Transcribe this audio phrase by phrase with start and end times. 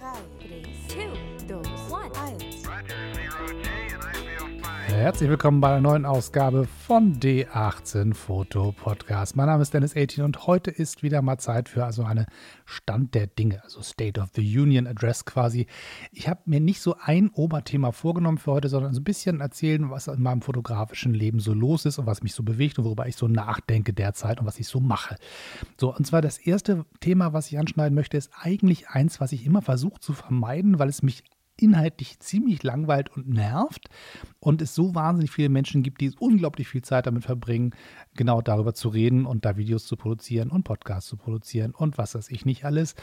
[0.00, 1.12] 3,
[1.46, 3.79] 2, 1.
[4.90, 9.36] Herzlich willkommen bei einer neuen Ausgabe von D18 Foto Podcast.
[9.36, 12.26] Mein Name ist Dennis 18 und heute ist wieder mal Zeit für also eine
[12.64, 15.66] Stand der Dinge, also State of the Union Address quasi.
[16.12, 19.90] Ich habe mir nicht so ein Oberthema vorgenommen für heute, sondern so ein bisschen erzählen,
[19.90, 23.06] was in meinem fotografischen Leben so los ist und was mich so bewegt und worüber
[23.06, 25.16] ich so nachdenke derzeit und was ich so mache.
[25.78, 29.46] So, und zwar das erste Thema, was ich anschneiden möchte, ist eigentlich eins, was ich
[29.46, 31.22] immer versuche zu vermeiden, weil es mich
[31.60, 33.88] inhaltlich ziemlich langweilt und nervt
[34.38, 37.72] und es so wahnsinnig viele Menschen gibt, die unglaublich viel Zeit damit verbringen,
[38.14, 42.14] genau darüber zu reden und da Videos zu produzieren und Podcasts zu produzieren und was
[42.14, 42.94] weiß ich nicht alles.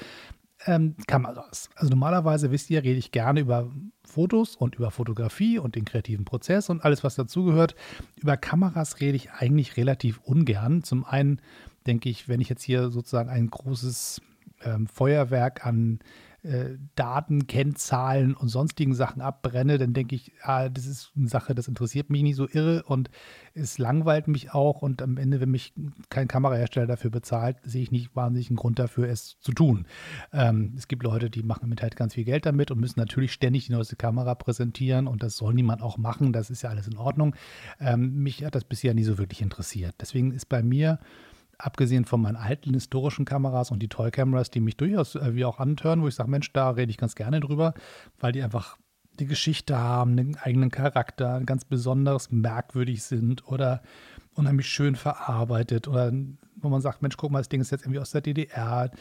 [0.65, 1.69] Ähm, Kameras.
[1.75, 3.71] Also normalerweise wisst ihr, rede ich gerne über
[4.03, 7.75] Fotos und über Fotografie und den kreativen Prozess und alles, was dazugehört.
[8.15, 10.83] Über Kameras rede ich eigentlich relativ ungern.
[10.83, 11.41] Zum einen
[11.85, 14.21] denke ich, wenn ich jetzt hier sozusagen ein großes
[14.63, 15.99] ähm, Feuerwerk an
[16.43, 21.55] äh, Daten, Kennzahlen und sonstigen Sachen abbrenne, dann denke ich, ah, das ist eine Sache,
[21.55, 23.09] das interessiert mich nicht so irre und
[23.53, 24.81] es langweilt mich auch.
[24.81, 25.73] Und am Ende, wenn mich
[26.09, 29.87] kein Kamerahersteller dafür bezahlt, sehe ich nicht wahnsinnig einen Grund dafür, es zu tun.
[30.31, 33.33] Ähm, es gibt Leute, die machen mit halt ganz viel Geld damit und müssen natürlich
[33.33, 36.33] ständig die neueste Kamera präsentieren und das soll niemand auch machen.
[36.33, 37.35] Das ist ja alles in Ordnung.
[37.79, 39.95] Ähm, mich hat das bisher nie so wirklich interessiert.
[39.99, 40.99] Deswegen ist bei mir
[41.57, 45.45] abgesehen von meinen alten historischen Kameras und die Toy Cameras, die mich durchaus äh, wie
[45.45, 47.73] auch antören, wo ich sage, Mensch, da rede ich ganz gerne drüber,
[48.19, 48.77] weil die einfach
[49.19, 53.81] die Geschichte haben, einen eigenen Charakter, ganz besonders merkwürdig sind oder
[54.35, 56.11] unheimlich schön verarbeitet oder
[56.61, 58.91] wo man sagt, Mensch, guck mal, das Ding ist jetzt irgendwie aus der DDR.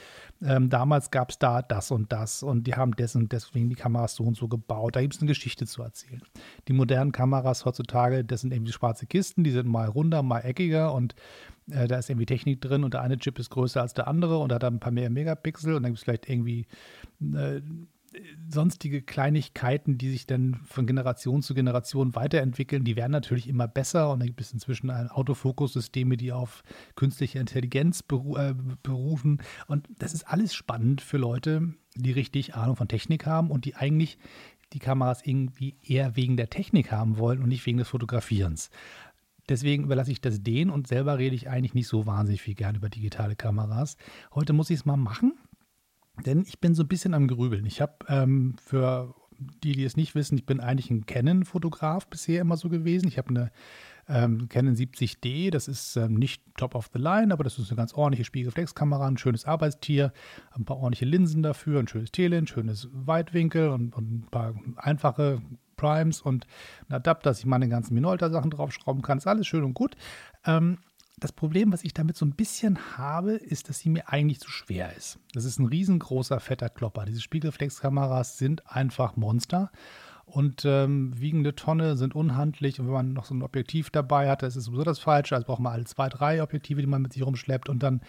[0.43, 3.75] Ähm, damals gab es da das und das und die haben das und deswegen die
[3.75, 4.97] Kameras so und so gebaut.
[4.97, 6.23] Da gibt es eine Geschichte zu erzählen.
[6.69, 10.93] Die modernen Kameras heutzutage, das sind irgendwie schwarze Kisten, die sind mal runder, mal eckiger
[10.93, 11.15] und
[11.71, 14.39] äh, da ist irgendwie Technik drin und der eine Chip ist größer als der andere
[14.39, 16.67] und hat dann ein paar mehr Megapixel und dann gibt es vielleicht irgendwie
[17.21, 17.61] äh,
[18.49, 24.11] sonstige Kleinigkeiten, die sich dann von Generation zu Generation weiterentwickeln, die werden natürlich immer besser
[24.11, 26.63] und dann gibt es inzwischen Autofokussysteme, die auf
[26.95, 32.77] künstliche Intelligenz beru äh, berufen und das ist alles spannend für Leute, die richtig Ahnung
[32.77, 34.19] von Technik haben und die eigentlich
[34.73, 38.71] die Kameras irgendwie eher wegen der Technik haben wollen und nicht wegen des Fotografierens.
[39.49, 42.75] Deswegen überlasse ich das denen und selber rede ich eigentlich nicht so wahnsinnig viel gern
[42.75, 43.97] über digitale Kameras.
[44.35, 45.35] Heute muss ich es mal machen
[46.25, 47.67] denn ich bin so ein bisschen am Grübeln.
[47.67, 52.41] Ich habe ähm, für die, die es nicht wissen, ich bin eigentlich ein Canon-Fotograf bisher
[52.41, 53.09] immer so gewesen.
[53.09, 53.51] Ich habe eine
[54.09, 57.77] ähm, Canon 70D, das ist ähm, nicht top of the line, aber das ist eine
[57.77, 60.13] ganz ordentliche Spiegelreflexkamera, ein schönes Arbeitstier,
[60.53, 64.55] ein paar ordentliche Linsen dafür, ein schönes Telin, ein schönes Weitwinkel und, und, ein paar
[64.77, 65.43] einfache
[65.77, 66.47] Primes und
[66.89, 69.19] ein Adapter, dass ich meine ganzen Minolta-Sachen draufschrauben kann.
[69.19, 69.97] Ist alles schön und gut.
[70.45, 70.79] Ähm,
[71.19, 74.51] das Problem, was ich damit so ein bisschen habe, ist, dass sie mir eigentlich zu
[74.51, 75.19] schwer ist.
[75.33, 77.07] Das ist ein riesengroßer, fetter Klopper.
[77.07, 79.71] Diese Spiegelreflexkameras sind einfach Monster
[80.27, 82.79] und ähm, wiegen eine Tonne, sind unhandlich.
[82.79, 85.35] Und wenn man noch so ein Objektiv dabei hat, das ist sowieso das Falsche.
[85.35, 88.03] Also braucht man alle zwei, drei Objektive, die man mit sich rumschleppt und dann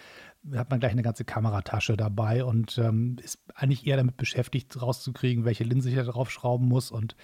[0.54, 5.46] hat man gleich eine ganze Kameratasche dabei und ähm, ist eigentlich eher damit beschäftigt, rauszukriegen,
[5.46, 7.16] welche Linse ich da draufschrauben muss und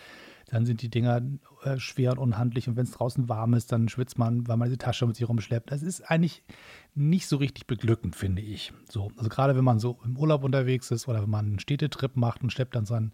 [0.47, 1.21] dann sind die Dinger
[1.63, 2.67] äh, schwer und unhandlich.
[2.67, 5.27] Und wenn es draußen warm ist, dann schwitzt man, weil man diese Tasche mit sich
[5.27, 5.71] rumschleppt.
[5.71, 6.43] Das ist eigentlich
[6.95, 8.73] nicht so richtig beglückend, finde ich.
[8.89, 12.15] So, also gerade wenn man so im Urlaub unterwegs ist oder wenn man einen Städtetrip
[12.15, 13.13] macht und schleppt dann so einen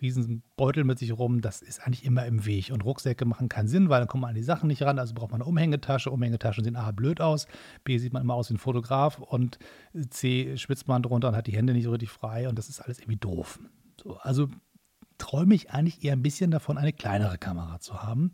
[0.00, 2.70] riesen Beutel mit sich rum, das ist eigentlich immer im Weg.
[2.72, 4.98] Und Rucksäcke machen keinen Sinn, weil dann kommt man an die Sachen nicht ran.
[4.98, 6.10] Also braucht man eine Umhängetasche.
[6.10, 7.46] Umhängetaschen sehen A blöd aus,
[7.84, 9.58] B sieht man immer aus wie ein Fotograf und
[10.10, 12.80] C schwitzt man drunter und hat die Hände nicht so richtig frei und das ist
[12.80, 13.60] alles irgendwie doof.
[14.02, 14.48] So, also
[15.22, 18.32] träume ich eigentlich eher ein bisschen davon, eine kleinere Kamera zu haben.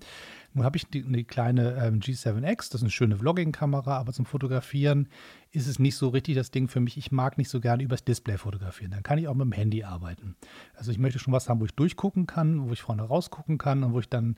[0.55, 4.25] Nun habe ich die, eine kleine ähm, G7X, das ist eine schöne Vlogging-Kamera, aber zum
[4.25, 5.09] Fotografieren
[5.51, 6.97] ist es nicht so richtig das Ding für mich.
[6.97, 8.91] Ich mag nicht so gerne übers Display fotografieren.
[8.91, 10.35] Dann kann ich auch mit dem Handy arbeiten.
[10.75, 13.85] Also ich möchte schon was haben, wo ich durchgucken kann, wo ich vorne rausgucken kann
[13.85, 14.37] und wo ich dann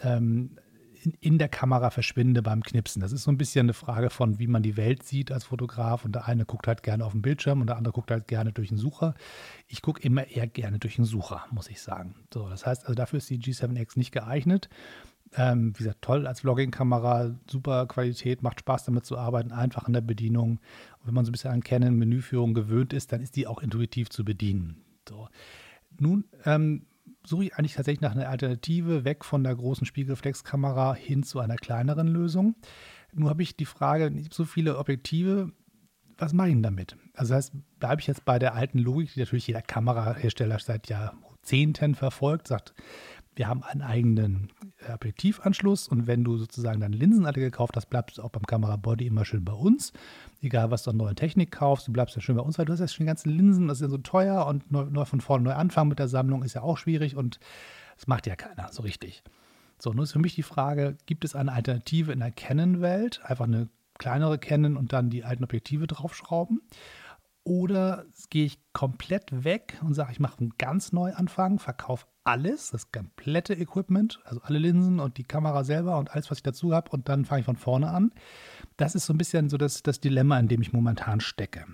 [0.00, 0.56] ähm,
[1.02, 3.00] in, in, der Kamera verschwinde beim Knipsen.
[3.02, 6.04] Das ist so ein bisschen eine Frage von, wie man die Welt sieht als Fotograf.
[6.04, 8.52] Und der eine guckt halt gerne auf den Bildschirm und der andere guckt halt gerne
[8.52, 9.14] durch den Sucher.
[9.66, 12.14] Ich gucke immer eher gerne durch den Sucher, muss ich sagen.
[12.32, 14.68] So, das heißt, also dafür ist die G7X nicht geeignet.
[15.34, 19.94] Ähm, wie gesagt, toll als Vlogging-Kamera, super Qualität, macht Spaß damit zu arbeiten, einfach in
[19.94, 20.60] der Bedienung.
[21.00, 23.60] Und wenn man so ein bisschen an Canon Menüführung gewöhnt ist, dann ist die auch
[23.60, 24.84] intuitiv zu bedienen.
[25.08, 25.28] So.
[25.98, 26.86] Nun ähm,
[27.24, 31.56] suche ich eigentlich tatsächlich nach einer Alternative, weg von der großen Spiegelreflexkamera hin zu einer
[31.56, 32.54] kleineren Lösung.
[33.12, 35.52] Nur habe ich die Frage, nicht so viele Objektive,
[36.18, 36.96] was mache ich denn damit?
[37.14, 40.88] Also das heißt, bleibe ich jetzt bei der alten Logik, die natürlich jeder Kamerahersteller seit
[40.88, 42.74] Jahrzehnten verfolgt, sagt,
[43.34, 44.50] wir haben einen eigenen
[44.86, 48.44] äh, Objektivanschluss und wenn du sozusagen deine Linsen alle gekauft hast, bleibst du auch beim
[48.46, 49.92] Kamerabody immer schön bei uns.
[50.42, 52.72] Egal, was du an neuen Technik kaufst, du bleibst ja schön bei uns, weil du
[52.72, 55.20] hast ja schon die ganzen Linsen, das ist ja so teuer und neu, neu von
[55.20, 57.40] vorne neu anfangen mit der Sammlung ist ja auch schwierig und
[57.96, 59.22] das macht ja keiner so richtig.
[59.78, 63.20] So, nun ist für mich die Frage, gibt es eine Alternative in der Canon-Welt?
[63.24, 63.68] Einfach eine
[63.98, 66.60] kleinere Canon und dann die alten Objektive draufschrauben?
[67.44, 72.92] Oder gehe ich komplett weg und sage, ich mache einen ganz Neuanfang, verkaufe alles, das
[72.92, 76.90] komplette Equipment, also alle Linsen und die Kamera selber und alles, was ich dazu habe,
[76.90, 78.12] und dann fange ich von vorne an.
[78.76, 81.66] Das ist so ein bisschen so das, das Dilemma, in dem ich momentan stecke.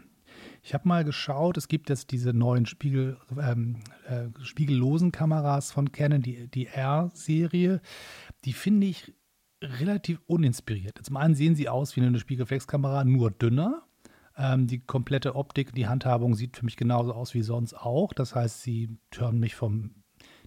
[0.63, 3.77] Ich habe mal geschaut, es gibt jetzt diese neuen Spiegel, ähm,
[4.07, 7.81] äh, spiegellosen Kameras von Canon, die, die R-Serie.
[8.45, 9.15] Die finde ich
[9.63, 10.99] relativ uninspiriert.
[11.03, 13.88] Zum einen sehen sie aus wie eine Spiegelreflexkamera, nur dünner.
[14.39, 18.13] Ähm, die komplette Optik, die Handhabung sieht für mich genauso aus wie sonst auch.
[18.13, 19.97] Das heißt, sie hören mich vom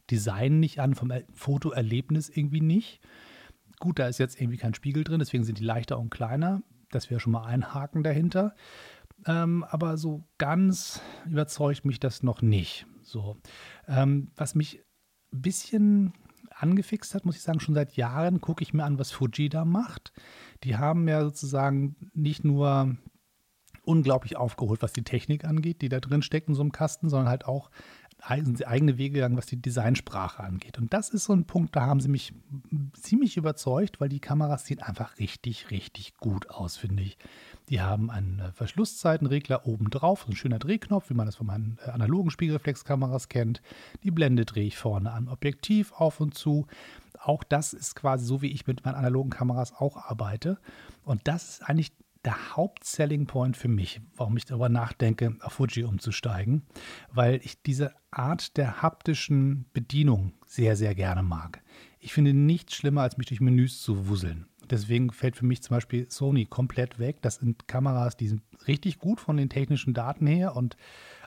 [0.10, 3.02] Design nicht an, vom Fotoerlebnis irgendwie nicht.
[3.80, 6.62] Gut, da ist jetzt irgendwie kein Spiegel drin, deswegen sind die leichter und kleiner.
[6.90, 8.56] Das wäre schon mal ein Haken dahinter.
[9.26, 12.86] Ähm, aber so ganz überzeugt mich das noch nicht.
[13.04, 13.38] So,
[13.88, 14.84] ähm, was mich
[15.34, 16.14] ein bisschen
[16.56, 19.66] angefixt hat, muss ich sagen, schon seit Jahren gucke ich mir an, was Fuji da
[19.66, 20.14] macht.
[20.64, 22.98] Die haben ja sozusagen nicht nur
[23.92, 27.30] unglaublich aufgeholt, was die Technik angeht, die da drin steckt in so einem Kasten, sondern
[27.30, 27.70] halt auch
[28.24, 30.78] eigene Wege gegangen, was die Designsprache angeht.
[30.78, 32.34] Und das ist so ein Punkt, da haben sie mich
[32.94, 37.18] ziemlich überzeugt, weil die Kameras sehen einfach richtig, richtig gut aus, finde ich.
[37.70, 41.90] Die haben einen Verschlusszeitenregler oben drauf, ein schöner Drehknopf, wie man das von meinen äh,
[41.90, 43.62] analogen Spiegelreflexkameras kennt.
[44.04, 46.68] Die Blende drehe ich vorne an Objektiv auf und zu.
[47.20, 50.60] Auch das ist quasi so, wie ich mit meinen analogen Kameras auch arbeite.
[51.06, 51.92] Und das ist eigentlich
[52.25, 56.63] der Hauptselling Point für mich, warum ich darüber nachdenke, auf Fuji umzusteigen,
[57.12, 61.62] weil ich diese Art der haptischen Bedienung sehr, sehr gerne mag.
[62.00, 64.47] Ich finde nichts schlimmer, als mich durch Menüs zu wuseln.
[64.69, 67.18] Deswegen fällt für mich zum Beispiel Sony komplett weg.
[67.21, 70.77] Das sind Kameras, die sind richtig gut von den technischen Daten her und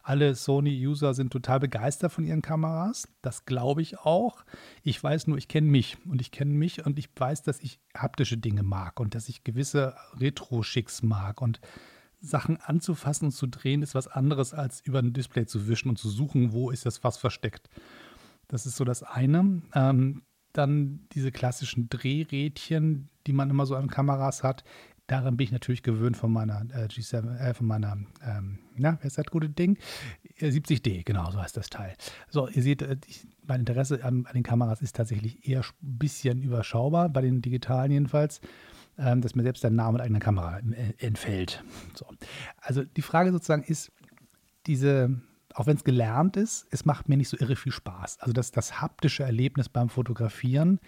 [0.05, 3.09] alle Sony-User sind total begeistert von ihren Kameras.
[3.23, 4.45] Das glaube ich auch.
[4.83, 7.81] Ich weiß nur, ich kenne mich und ich kenne mich und ich weiß, dass ich
[7.97, 11.61] haptische Dinge mag und dass ich gewisse Retro-Schicks mag und
[12.21, 15.99] Sachen anzufassen und zu drehen ist was anderes als über ein Display zu wischen und
[15.99, 17.69] zu suchen, wo ist das was versteckt.
[18.49, 19.63] Das ist so das eine.
[19.75, 20.23] Ähm,
[20.53, 24.65] dann diese klassischen Drehrädchen, die man immer so an Kameras hat.
[25.07, 29.07] Daran bin ich natürlich gewöhnt von meiner äh, G7, äh, von meiner, ähm, na, wer
[29.07, 29.77] ist das gute Ding?
[30.41, 31.95] 70D, äh, genau, so heißt das Teil.
[32.31, 35.99] So, ihr seht, äh, ich, mein Interesse an, an, den Kameras ist tatsächlich eher ein
[35.99, 38.41] bisschen überschaubar, bei den digitalen jedenfalls,
[38.97, 41.63] ähm, dass mir selbst der Name mit eigener Kamera äh, entfällt.
[41.95, 42.07] So.
[42.57, 43.93] Also die Frage sozusagen ist,
[44.67, 45.21] diese,
[45.53, 48.21] auch wenn es gelernt ist, es macht mir nicht so irre viel Spaß.
[48.21, 50.81] Also das, das haptische Erlebnis beim Fotografieren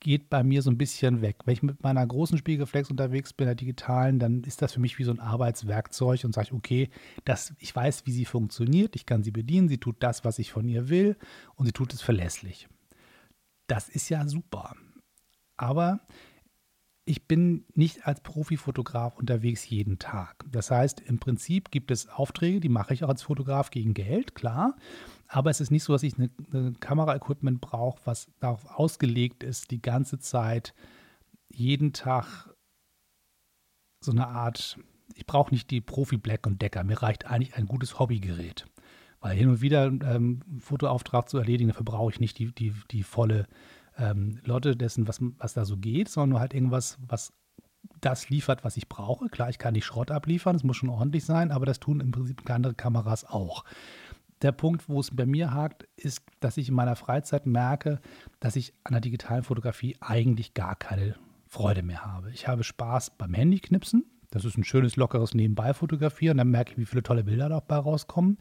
[0.00, 1.36] geht bei mir so ein bisschen weg.
[1.44, 4.98] Wenn ich mit meiner großen Spiegelreflex unterwegs bin, der digitalen, dann ist das für mich
[4.98, 6.90] wie so ein Arbeitswerkzeug und sage ich, okay,
[7.24, 10.50] das, ich weiß, wie sie funktioniert, ich kann sie bedienen, sie tut das, was ich
[10.50, 11.16] von ihr will
[11.54, 12.68] und sie tut es verlässlich.
[13.66, 14.74] Das ist ja super.
[15.56, 16.00] Aber
[17.04, 20.44] ich bin nicht als Profifotograf unterwegs jeden Tag.
[20.50, 24.34] Das heißt, im Prinzip gibt es Aufträge, die mache ich auch als Fotograf gegen Geld,
[24.34, 24.76] klar.
[25.32, 29.70] Aber es ist nicht so, dass ich eine, eine Kameraequipment brauche, was darauf ausgelegt ist,
[29.70, 30.74] die ganze Zeit,
[31.48, 32.52] jeden Tag
[34.04, 34.78] so eine Art,
[35.14, 38.66] ich brauche nicht die Profi Black und Decker, mir reicht eigentlich ein gutes Hobbygerät.
[39.20, 40.00] Weil hin und wieder ähm,
[40.48, 43.46] einen Fotoauftrag zu erledigen, dafür brauche ich nicht die, die, die volle
[43.98, 47.32] ähm, Lotte dessen, was, was da so geht, sondern nur halt irgendwas, was
[48.00, 49.28] das liefert, was ich brauche.
[49.28, 52.10] Klar, ich kann nicht Schrott abliefern, es muss schon ordentlich sein, aber das tun im
[52.10, 53.64] Prinzip andere Kameras auch.
[54.42, 58.00] Der Punkt, wo es bei mir hakt, ist, dass ich in meiner Freizeit merke,
[58.40, 61.16] dass ich an der digitalen Fotografie eigentlich gar keine
[61.46, 62.30] Freude mehr habe.
[62.30, 64.04] Ich habe Spaß beim Handyknipsen.
[64.30, 66.38] Das ist ein schönes, lockeres Nebenbei-Fotografieren.
[66.38, 68.38] Dann merke ich, wie viele tolle Bilder dabei rauskommen.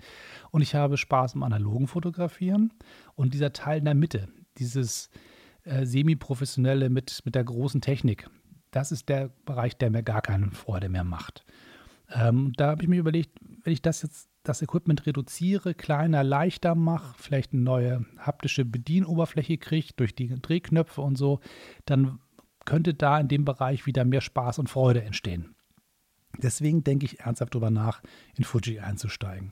[0.51, 2.71] Und ich habe Spaß im analogen Fotografieren.
[3.15, 5.09] Und dieser Teil in der Mitte, dieses,
[5.63, 8.29] äh, semi-professionelle mit, mit der großen Technik.
[8.71, 11.45] Das ist der Bereich, der mir gar keine Freude mehr macht.
[12.11, 16.75] Ähm, da habe ich mir überlegt, wenn ich das jetzt, das Equipment reduziere, kleiner, leichter
[16.75, 21.39] mache, vielleicht eine neue haptische Bedienoberfläche kriege durch die Drehknöpfe und so,
[21.85, 22.19] dann
[22.65, 25.55] könnte da in dem Bereich wieder mehr Spaß und Freude entstehen.
[26.37, 28.01] Deswegen denke ich ernsthaft darüber nach,
[28.37, 29.51] in Fuji einzusteigen.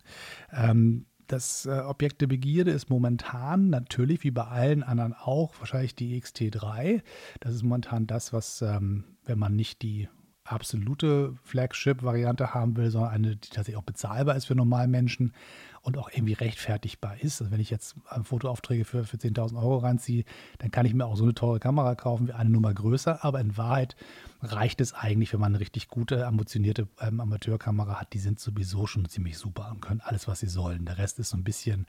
[0.51, 5.95] Ähm, das äh, Objekt der Begierde ist momentan natürlich, wie bei allen anderen auch, wahrscheinlich
[5.95, 7.01] die XT3.
[7.41, 10.07] Das ist momentan das, was, ähm, wenn man nicht die
[10.51, 15.33] absolute Flagship-Variante haben will, sondern eine, die tatsächlich auch bezahlbar ist für Normalmenschen
[15.81, 17.41] und auch irgendwie rechtfertigbar ist.
[17.41, 20.25] Also wenn ich jetzt Fotoaufträge für, für 10.000 Euro reinziehe,
[20.57, 23.23] dann kann ich mir auch so eine teure Kamera kaufen wie eine Nummer größer.
[23.23, 23.95] Aber in Wahrheit
[24.41, 28.13] reicht es eigentlich, wenn man eine richtig gute, ambitionierte ähm, Amateurkamera hat.
[28.13, 30.85] Die sind sowieso schon ziemlich super und können alles, was sie sollen.
[30.85, 31.87] Der Rest ist so ein bisschen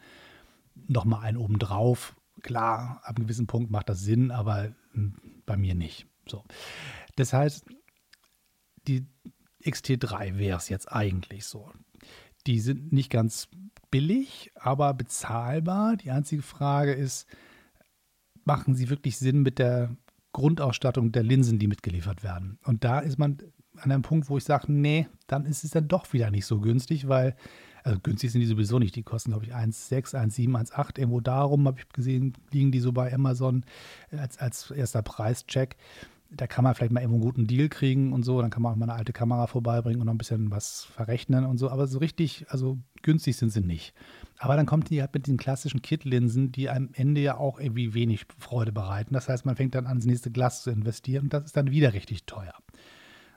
[0.87, 2.15] nochmal ein obendrauf.
[2.43, 6.07] Klar, ab einem gewissen Punkt macht das Sinn, aber hm, bei mir nicht.
[6.29, 6.45] So.
[7.17, 7.67] Das heißt,
[8.89, 9.07] die
[9.65, 11.71] XT3 wäre es jetzt eigentlich so.
[12.47, 13.49] Die sind nicht ganz
[13.91, 15.97] billig, aber bezahlbar.
[15.97, 17.27] Die einzige Frage ist,
[18.45, 19.97] machen sie wirklich Sinn mit der
[20.33, 22.59] Grundausstattung der Linsen, die mitgeliefert werden?
[22.65, 23.39] Und da ist man
[23.77, 26.61] an einem Punkt, wo ich sage, nee, dann ist es dann doch wieder nicht so
[26.61, 27.37] günstig, weil,
[27.85, 28.97] also günstig sind die sowieso nicht.
[28.97, 30.99] Die kosten, glaube ich, 1,6, 1,7, 1,8.
[30.99, 33.65] Irgendwo darum, habe ich gesehen, liegen die so bei Amazon
[34.11, 35.77] als, als erster Preischeck
[36.31, 38.41] da kann man vielleicht mal irgendwo einen guten Deal kriegen und so.
[38.43, 41.47] Dann kann man auch mal eine alte Kamera vorbeibringen und noch ein bisschen was verrechnen
[41.47, 41.71] und so.
[41.71, 43.95] Aber so richtig, also günstig sind sie nicht.
[44.39, 47.95] Aber dann kommt die halt mit den klassischen Kit-Linsen, die am Ende ja auch irgendwie
[47.95, 49.15] wenig Freude bereiten.
[49.15, 51.71] Das heißt, man fängt dann an, das nächste Glas zu investieren und das ist dann
[51.71, 52.55] wieder richtig teuer.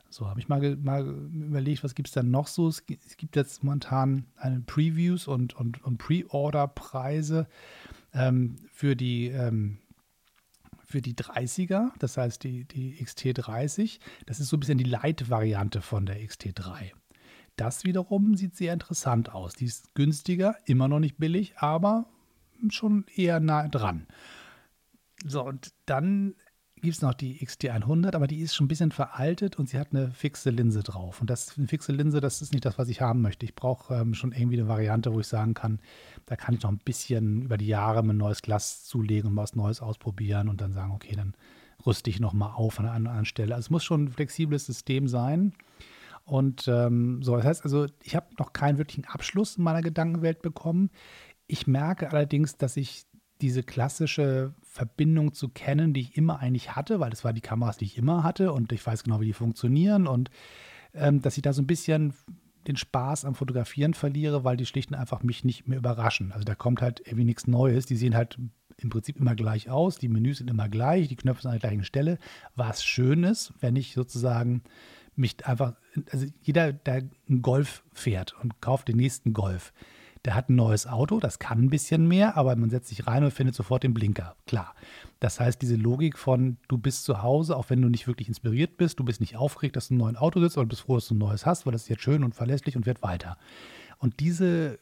[0.09, 2.67] So, habe ich mal, mal überlegt, was gibt es dann noch so?
[2.67, 7.47] Es gibt jetzt momentan eine Previews und, und, und Pre-Order-Preise
[8.13, 9.77] ähm, für die ähm,
[10.91, 13.99] für die 30er, das heißt die, die XT30.
[14.25, 16.91] Das ist so ein bisschen die Light-Variante von der XT3.
[17.55, 19.53] Das wiederum sieht sehr interessant aus.
[19.53, 22.05] Die ist günstiger, immer noch nicht billig, aber
[22.69, 24.07] schon eher nah dran.
[25.25, 26.35] So, und dann
[26.81, 29.89] gibt es noch die XT100, aber die ist schon ein bisschen veraltet und sie hat
[29.91, 31.21] eine fixe Linse drauf.
[31.21, 33.45] Und das eine fixe Linse, das ist nicht das, was ich haben möchte.
[33.45, 35.79] Ich brauche ähm, schon irgendwie eine Variante, wo ich sagen kann,
[36.25, 39.55] da kann ich noch ein bisschen über die Jahre ein neues Glas zulegen und was
[39.55, 41.35] Neues ausprobieren und dann sagen, okay, dann
[41.85, 43.55] rüste ich nochmal auf an einer anderen Stelle.
[43.55, 45.53] Also es muss schon ein flexibles System sein.
[46.23, 50.41] Und ähm, so, das heißt also, ich habe noch keinen wirklichen Abschluss in meiner Gedankenwelt
[50.41, 50.89] bekommen.
[51.47, 53.05] Ich merke allerdings, dass ich
[53.41, 57.77] diese klassische Verbindung zu kennen, die ich immer eigentlich hatte, weil das war die Kameras,
[57.77, 60.31] die ich immer hatte und ich weiß genau, wie die funktionieren und
[60.93, 62.13] ähm, dass ich da so ein bisschen
[62.67, 66.31] den Spaß am Fotografieren verliere, weil die schlicht und einfach mich nicht mehr überraschen.
[66.31, 67.85] Also da kommt halt irgendwie nichts Neues.
[67.85, 68.39] Die sehen halt
[68.77, 71.69] im Prinzip immer gleich aus, die Menüs sind immer gleich, die Knöpfe sind an der
[71.69, 72.17] gleichen Stelle.
[72.55, 74.63] Was schön ist, wenn ich sozusagen
[75.17, 75.75] mich einfach,
[76.11, 79.73] also jeder, der einen Golf fährt und kauft den nächsten Golf,
[80.25, 83.23] der hat ein neues Auto, das kann ein bisschen mehr, aber man setzt sich rein
[83.23, 84.35] und findet sofort den Blinker.
[84.45, 84.75] Klar.
[85.19, 88.77] Das heißt, diese Logik von, du bist zu Hause, auch wenn du nicht wirklich inspiriert
[88.77, 91.07] bist, du bist nicht aufgeregt, dass du ein neues Auto sitzt, oder bist froh, dass
[91.07, 93.37] du ein neues hast, weil das ist jetzt schön und verlässlich und wird weiter.
[93.97, 94.79] Und diese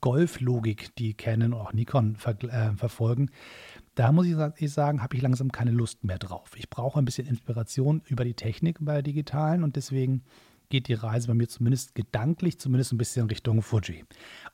[0.00, 3.30] Golf-Logik, die Canon und auch Nikon ver äh, verfolgen,
[3.94, 6.52] da muss ich sagen, habe ich langsam keine Lust mehr drauf.
[6.56, 10.22] Ich brauche ein bisschen Inspiration über die Technik bei digitalen und deswegen
[10.70, 14.04] geht die Reise bei mir zumindest gedanklich, zumindest ein bisschen Richtung Fuji.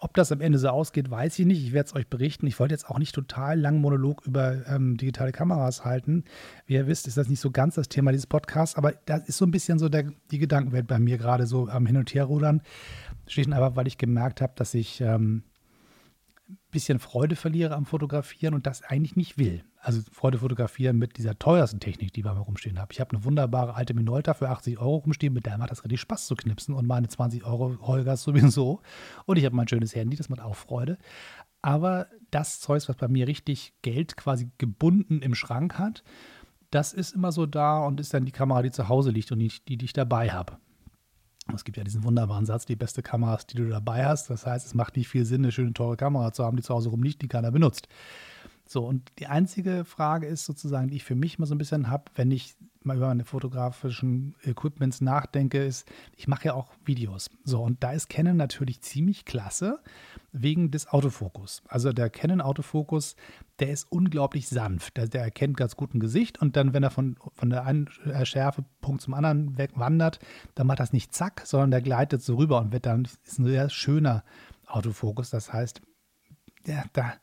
[0.01, 1.63] Ob das am Ende so ausgeht, weiß ich nicht.
[1.63, 2.47] Ich werde es euch berichten.
[2.47, 6.25] Ich wollte jetzt auch nicht total lang Monolog über ähm, digitale Kameras halten.
[6.67, 9.37] Wie ihr wisst, ist das nicht so ganz das Thema dieses Podcasts, aber das ist
[9.37, 12.63] so ein bisschen so der, die Gedankenwelt bei mir gerade so am Hin- und Herrudern.
[13.29, 15.43] Schlicht und einfach, weil ich gemerkt habe, dass ich ähm,
[16.49, 21.17] ein bisschen Freude verliere am Fotografieren und das eigentlich nicht will also Freude fotografieren mit
[21.17, 22.89] dieser teuersten Technik, die wir mal rumstehen haben.
[22.91, 26.01] Ich habe eine wunderbare alte Minolta für 80 Euro rumstehen, mit der macht das richtig
[26.01, 28.81] Spaß zu knipsen und meine 20 Euro Holgers sowieso.
[29.27, 30.99] Und ich habe mein schönes Handy, das macht auch Freude.
[31.63, 36.03] Aber das Zeug, was bei mir richtig Geld quasi gebunden im Schrank hat,
[36.73, 39.39] das ist immer so da und ist dann die Kamera, die zu Hause liegt und
[39.39, 40.59] die, die, die ich dabei habe.
[41.55, 44.31] Es gibt ja diesen wunderbaren Satz, die beste Kamera ist, die du dabei hast.
[44.31, 46.75] Das heißt, es macht nicht viel Sinn, eine schöne, teure Kamera zu haben, die zu
[46.75, 47.89] Hause rumliegt, die keiner benutzt.
[48.67, 51.89] So, und die einzige Frage ist sozusagen, die ich für mich mal so ein bisschen
[51.89, 52.57] habe, wenn ich
[52.87, 57.31] mal über meine fotografischen Equipments nachdenke, ist, ich mache ja auch Videos.
[57.45, 59.81] So, und da ist Canon natürlich ziemlich klasse
[60.33, 61.63] wegen des Autofokus.
[61.69, 63.17] Also der Canon Autofokus,
[63.59, 64.97] der ist unglaublich sanft.
[64.97, 67.89] Der, der erkennt ganz gut ein Gesicht und dann, wenn er von, von der einen
[68.23, 70.21] Schärfepunkt zum anderen wegwandert,
[70.55, 73.45] dann macht das nicht zack, sondern der gleitet so rüber und wird dann, ist ein
[73.45, 74.25] sehr schöner
[74.67, 75.31] Autofokus.
[75.31, 75.83] Das heißt,
[76.67, 77.15] ja, da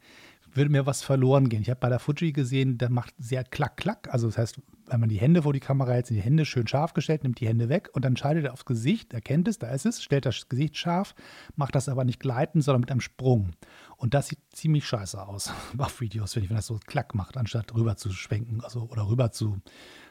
[0.56, 1.62] würde mir was verloren gehen.
[1.62, 4.08] Ich habe bei der Fuji gesehen, der macht sehr klack, klack.
[4.12, 6.68] Also das heißt, wenn man die Hände, wo die Kamera jetzt sind, die Hände schön
[6.68, 9.70] scharf gestellt, nimmt die Hände weg und dann schaltet er aufs Gesicht, erkennt es, da
[9.70, 11.16] ist es, stellt das Gesicht scharf,
[11.56, 13.52] macht das aber nicht gleiten, sondern mit einem Sprung.
[13.98, 17.38] Und das sieht ziemlich scheiße aus auf Videos, finde ich, wenn das so klack macht,
[17.38, 19.62] anstatt rüber zu schwenken also, oder rüber zu,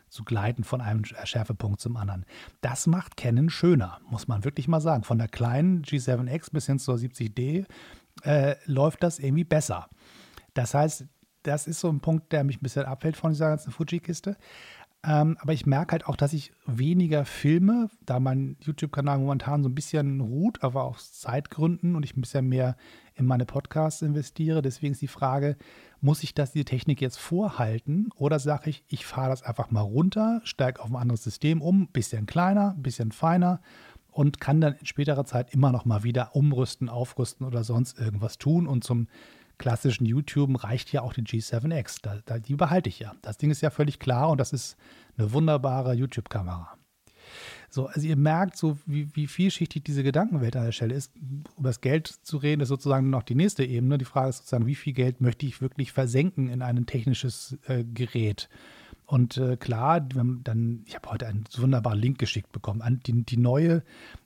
[0.09, 2.25] zu gleiten von einem Schärfepunkt zum anderen.
[2.61, 5.05] Das macht Canon schöner, muss man wirklich mal sagen.
[5.05, 7.67] Von der kleinen G7X bis hin zur 70D
[8.25, 9.89] äh, läuft das irgendwie besser.
[10.55, 11.07] Das heißt,
[11.43, 14.37] das ist so ein Punkt, der mich ein bisschen abfällt von dieser ganzen Fuji-Kiste.
[15.05, 19.69] Ähm, aber ich merke halt auch, dass ich weniger filme, da mein YouTube-Kanal momentan so
[19.69, 22.77] ein bisschen ruht, aber aus Zeitgründen und ich ein bisschen mehr
[23.17, 24.63] in meine Podcasts investiere.
[24.63, 25.57] Deswegen ist die Frage,
[26.01, 29.81] muss ich das, diese Technik jetzt vorhalten oder sage ich, ich fahre das einfach mal
[29.81, 33.61] runter, steige auf ein anderes System um, bisschen kleiner, bisschen feiner
[34.13, 38.39] und kann dann in späterer Zeit immer noch mal wieder umrüsten, aufrüsten oder sonst irgendwas
[38.39, 39.09] tun und zum
[39.59, 41.99] klassischen YouTube reicht ja auch die G7X.
[42.03, 43.15] Da, da, die behalte ich ja.
[43.23, 44.77] Das Ding ist ja völlig klar und das ist
[45.17, 46.77] eine wunderbare YouTube-Kamera.
[47.71, 51.13] So, also ihr merkt so, wie, wie, vielschichtig diese Gedankenwelt an der Stelle ist.
[51.57, 53.97] Über das Geld zu reden, ist sozusagen noch die nächste Ebene.
[53.97, 57.85] Die Frage ist sozusagen, wie viel Geld möchte ich wirklich versenken in ein technisches äh,
[57.85, 58.51] Gerät?
[59.07, 63.01] Und äh, klar, dann, ich habe heute einen wunderbaren Link geschickt bekommen.
[63.07, 63.83] Die, die neue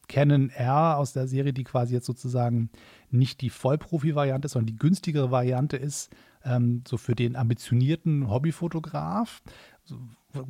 [0.09, 2.71] Canon R aus der Serie, die quasi jetzt sozusagen
[3.17, 6.11] nicht die Vollprofi-Variante sondern die günstigere Variante ist,
[6.45, 9.43] ähm, so für den ambitionierten Hobbyfotograf.
[9.85, 9.99] So,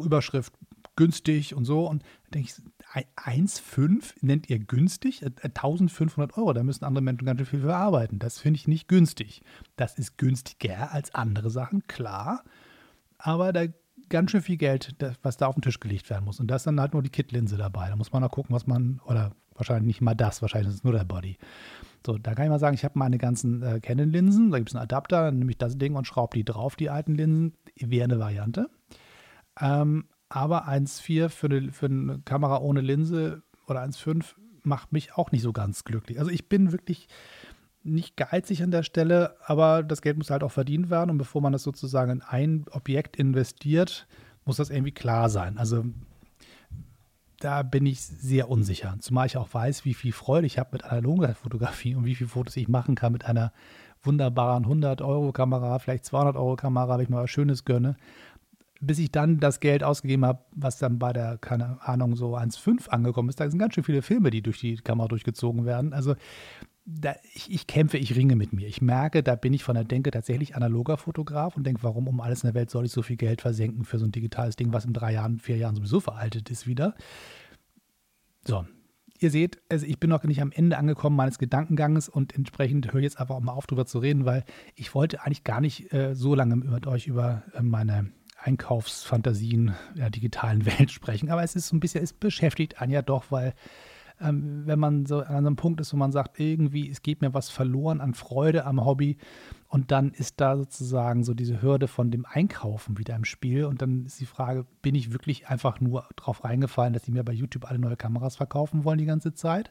[0.02, 0.52] Überschrift
[0.96, 1.86] günstig und so.
[1.86, 5.24] Und da denke ich, 1,5 nennt ihr günstig?
[5.24, 8.18] 1500 äh, Euro, da müssen andere Menschen ganz schön viel für arbeiten.
[8.18, 9.42] Das finde ich nicht günstig.
[9.76, 12.42] Das ist günstiger als andere Sachen, klar.
[13.18, 13.66] Aber da
[14.08, 16.40] ganz schön viel Geld, was da auf den Tisch gelegt werden muss.
[16.40, 17.88] Und da ist dann halt nur die Kit-Linse dabei.
[17.88, 20.84] Da muss man noch gucken, was man, oder wahrscheinlich nicht mal das, wahrscheinlich ist es
[20.84, 21.36] nur der Body.
[22.06, 24.76] So, da kann ich mal sagen, ich habe meine ganzen äh, Canon-Linsen, da gibt es
[24.76, 28.04] einen Adapter, dann nehme ich das Ding und schraube die drauf, die alten Linsen, wäre
[28.04, 28.70] eine Variante.
[29.60, 35.42] Ähm, aber 1,4 für für eine Kamera ohne Linse oder 1,5 macht mich auch nicht
[35.42, 36.20] so ganz glücklich.
[36.20, 37.08] Also ich bin wirklich
[37.82, 41.42] nicht geizig an der Stelle, aber das Geld muss halt auch verdient werden und bevor
[41.42, 44.06] man das sozusagen in ein Objekt investiert,
[44.44, 45.58] muss das irgendwie klar sein.
[45.58, 45.84] Also
[47.40, 50.84] da bin ich sehr unsicher, zumal ich auch weiß, wie viel Freude ich habe mit
[50.84, 53.52] analoger Fotografie und wie viele Fotos ich machen kann mit einer
[54.02, 57.96] wunderbaren 100-Euro-Kamera, vielleicht 200-Euro-Kamera, wenn ich mal was Schönes gönne.
[58.80, 62.88] Bis ich dann das Geld ausgegeben habe, was dann bei der, keine Ahnung, so 1,5
[62.88, 65.92] angekommen ist, da sind ganz schön viele Filme, die durch die Kamera durchgezogen werden.
[65.92, 66.14] Also
[66.86, 68.68] da, ich, ich, kämpfe, ich ringe mit mir.
[68.68, 72.20] Ich merke, da bin ich von der Denke tatsächlich analoger Fotograf und denke, warum um
[72.20, 74.72] alles in der Welt soll ich so viel Geld versenken für so ein digitales Ding,
[74.72, 76.94] was in drei Jahren, vier Jahren sowieso veraltet ist wieder.
[78.44, 78.64] So,
[79.18, 83.00] ihr seht, also ich bin noch nicht am Ende angekommen meines Gedankenganges und entsprechend höre
[83.02, 84.44] jetzt einfach auch mal auf, drüber zu reden, weil
[84.76, 90.10] ich wollte eigentlich gar nicht äh, so lange mit euch über äh, meine Einkaufsfantasien der
[90.10, 91.30] digitalen Welt sprechen.
[91.30, 93.54] Aber es ist so ein bisschen, es beschäftigt Anja doch, weil
[94.20, 97.34] ähm, wenn man so an einem Punkt ist, wo man sagt, irgendwie, es geht mir
[97.34, 99.18] was verloren an Freude am Hobby
[99.68, 103.82] und dann ist da sozusagen so diese Hürde von dem Einkaufen wieder im Spiel und
[103.82, 107.32] dann ist die Frage, bin ich wirklich einfach nur drauf reingefallen, dass die mir bei
[107.32, 109.70] YouTube alle neue Kameras verkaufen wollen die ganze Zeit?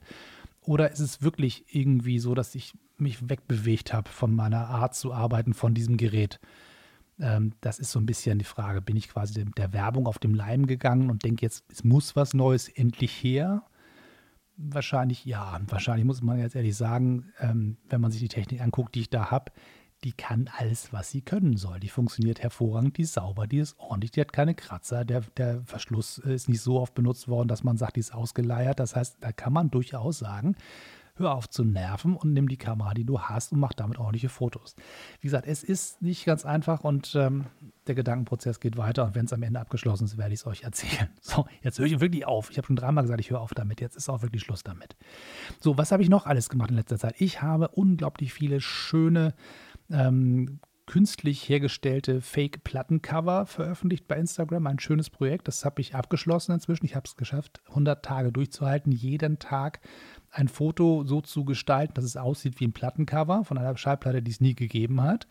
[0.62, 5.14] Oder ist es wirklich irgendwie so, dass ich mich wegbewegt habe von meiner Art zu
[5.14, 6.40] arbeiten, von diesem Gerät?
[7.20, 8.82] Ähm, das ist so ein bisschen die Frage.
[8.82, 12.34] Bin ich quasi der Werbung auf dem Leim gegangen und denke jetzt, es muss was
[12.34, 13.64] Neues endlich her?
[14.58, 15.60] Wahrscheinlich ja.
[15.68, 19.10] Wahrscheinlich muss man jetzt ehrlich sagen, ähm, wenn man sich die Technik anguckt, die ich
[19.10, 19.52] da habe,
[20.04, 21.80] die kann alles, was sie können soll.
[21.80, 25.04] Die funktioniert hervorragend, die ist sauber, die ist ordentlich, die hat keine Kratzer.
[25.04, 28.80] Der, der Verschluss ist nicht so oft benutzt worden, dass man sagt, die ist ausgeleiert.
[28.80, 30.56] Das heißt, da kann man durchaus sagen,
[31.18, 34.30] hör auf zu nerven und nimm die Kamera, die du hast und mach damit ordentliche
[34.30, 34.76] Fotos.
[35.22, 37.46] Wie gesagt, es ist nicht ganz einfach und ähm,
[37.88, 40.64] der Gedankenprozess geht weiter und wenn es am Ende abgeschlossen ist, werde ich es euch
[40.64, 41.10] erzählen.
[41.22, 42.52] So, jetzt höre ich wirklich auf.
[42.52, 43.82] Ich habe schon dreimal gesagt, ich höre auf damit.
[43.82, 44.96] Jetzt ist auch wirklich Schluss damit.
[45.60, 47.16] So, was habe ich noch alles gemacht in letzter Zeit?
[47.18, 49.34] Ich habe unglaublich viele schöne
[49.90, 54.68] ähm, künstlich hergestellte Fake-Plattencover veröffentlicht bei Instagram.
[54.68, 55.48] Ein schönes Projekt.
[55.48, 56.86] Das habe ich abgeschlossen inzwischen.
[56.86, 59.80] Ich habe es geschafft, 100 Tage durchzuhalten, jeden Tag
[60.36, 64.32] ein Foto so zu gestalten, dass es aussieht wie ein Plattencover von einer Schallplatte, die
[64.32, 65.28] es nie gegeben hat.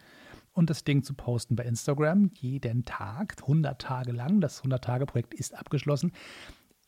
[0.53, 4.41] Und das Ding zu posten bei Instagram jeden Tag, 100 Tage lang.
[4.41, 6.13] Das 100-Tage-Projekt ist abgeschlossen.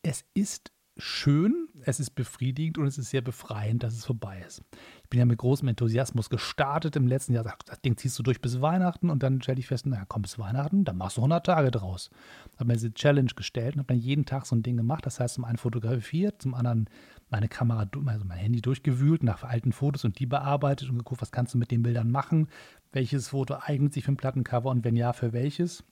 [0.03, 4.63] Es ist schön, es ist befriedigend und es ist sehr befreiend, dass es vorbei ist.
[5.05, 7.45] Ich bin ja mit großem Enthusiasmus gestartet im letzten Jahr.
[7.67, 10.39] Das Ding ziehst du durch bis Weihnachten und dann stelle ich fest, naja, komm bis
[10.39, 12.11] Weihnachten, dann machst du 100 Tage draus.
[12.57, 15.05] Habe mir diese Challenge gestellt und habe dann jeden Tag so ein Ding gemacht.
[15.05, 16.89] Das heißt, zum einen fotografiert, zum anderen
[17.29, 21.33] meine Kamera, also mein Handy durchgewühlt nach alten Fotos und die bearbeitet und geguckt, was
[21.33, 22.49] kannst du mit den Bildern machen,
[22.93, 25.85] welches Foto eignet sich für ein Plattencover und wenn ja, für welches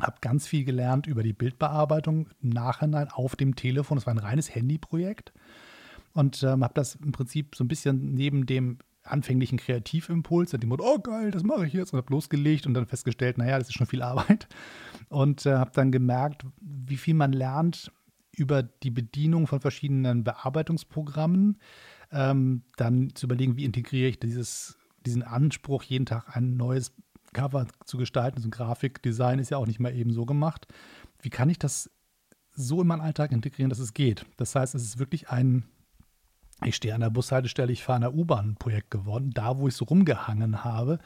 [0.00, 3.96] habe ganz viel gelernt über die Bildbearbeitung im Nachhinein auf dem Telefon.
[3.96, 5.32] Das war ein reines Handyprojekt
[6.14, 10.84] und ähm, habe das im Prinzip so ein bisschen neben dem anfänglichen Kreativimpuls, dem Motto,
[10.84, 13.74] oh geil, das mache ich jetzt und habe losgelegt und dann festgestellt, naja, das ist
[13.74, 14.48] schon viel Arbeit
[15.08, 17.92] und äh, habe dann gemerkt, wie viel man lernt
[18.36, 21.58] über die Bedienung von verschiedenen Bearbeitungsprogrammen,
[22.12, 26.94] ähm, dann zu überlegen, wie integriere ich dieses, diesen Anspruch, jeden Tag ein neues
[27.32, 28.40] Cover zu gestalten.
[28.40, 30.66] So ein Grafikdesign ist ja auch nicht mal eben so gemacht.
[31.22, 31.90] wie kann ich das
[32.52, 34.26] so in meinen Alltag integrieren, dass es geht.
[34.36, 35.64] Das heißt, es ist wirklich ein,
[36.64, 39.84] ich stehe an der Bushaltestelle, ich fahre an der U-Bahn-Projekt geworden, da wo ich so
[39.84, 40.98] rumgehangen habe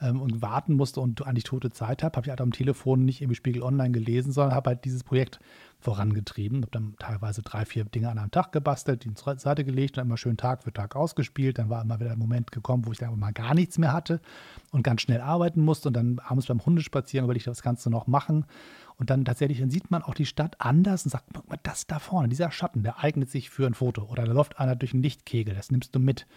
[0.00, 3.20] ähm, und warten musste und eigentlich tote Zeit habe, habe ich halt am Telefon nicht
[3.20, 5.40] irgendwie Spiegel Online gelesen, sondern habe halt dieses Projekt
[5.78, 6.62] vorangetrieben.
[6.62, 10.04] Habe dann teilweise drei, vier Dinge an einem Tag gebastelt, die zur Seite gelegt und
[10.04, 11.58] immer schön Tag für Tag ausgespielt.
[11.58, 14.20] Dann war immer wieder ein Moment gekommen, wo ich dann mal gar nichts mehr hatte
[14.70, 15.88] und ganz schnell arbeiten musste.
[15.88, 18.46] Und dann abends beim Hundespazieren überlegt, was kannst du noch machen?
[19.02, 21.88] Und dann tatsächlich, dann sieht man auch die Stadt anders und sagt, guck mal, das
[21.88, 24.04] da vorne, dieser Schatten, der eignet sich für ein Foto.
[24.04, 26.28] Oder da läuft einer durch einen Lichtkegel, das nimmst du mit.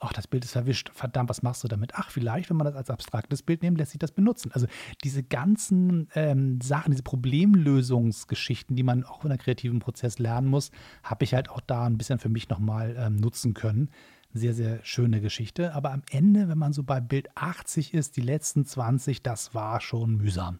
[0.00, 0.90] Ach, das Bild ist verwischt.
[0.92, 1.92] Verdammt, was machst du damit?
[1.94, 4.50] Ach, vielleicht, wenn man das als abstraktes Bild nimmt, lässt sich das benutzen.
[4.50, 4.66] Also
[5.04, 10.72] diese ganzen ähm, Sachen, diese Problemlösungsgeschichten, die man auch in einem kreativen Prozess lernen muss,
[11.04, 13.90] habe ich halt auch da ein bisschen für mich nochmal ähm, nutzen können.
[14.32, 15.72] Sehr, sehr schöne Geschichte.
[15.72, 19.80] Aber am Ende, wenn man so bei Bild 80 ist, die letzten 20, das war
[19.80, 20.58] schon mühsam.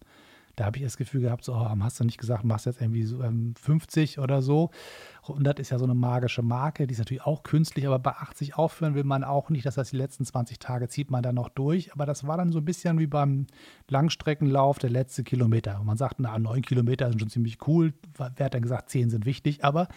[0.58, 3.04] Da habe ich das Gefühl gehabt, so, oh, hast du nicht gesagt, machst jetzt irgendwie
[3.04, 4.70] so, ähm, 50 oder so.
[5.32, 8.56] 100 ist ja so eine magische Marke, die ist natürlich auch künstlich, aber bei 80
[8.56, 9.66] aufhören will man auch nicht.
[9.66, 11.92] Das heißt, die letzten 20 Tage zieht man dann noch durch.
[11.92, 13.46] Aber das war dann so ein bisschen wie beim
[13.88, 15.80] Langstreckenlauf, der letzte Kilometer.
[15.80, 17.94] Und man sagt, na, neun Kilometer sind schon ziemlich cool.
[18.16, 19.64] Wer hat dann gesagt, zehn sind wichtig?
[19.64, 19.88] Aber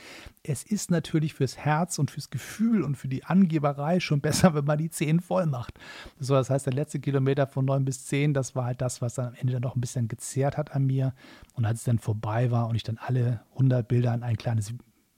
[0.44, 4.66] es ist natürlich fürs Herz und fürs Gefühl und für die Angeberei schon besser, wenn
[4.66, 5.80] man die zehn voll macht.
[6.20, 9.16] So, das heißt, der letzte Kilometer von neun bis zehn, das war halt das, was
[9.16, 11.14] dann am Ende dann noch ein bisschen gezehrt hat an mir.
[11.54, 14.74] Und als es dann vorbei war und ich dann alle 100 Bilder in ein kleines